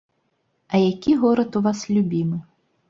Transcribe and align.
А 0.73 0.81
які 0.83 1.11
горад 1.23 1.51
у 1.61 1.65
вас 1.69 1.87
любімы? 1.95 2.45